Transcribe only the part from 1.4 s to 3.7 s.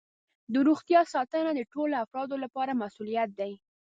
د ټولو افرادو لپاره مسؤولیت دی.